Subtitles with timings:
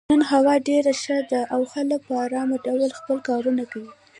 [0.11, 3.91] نن هوا ډېره ښه ده او خلک په ارام ډول خپل کارونه کوي.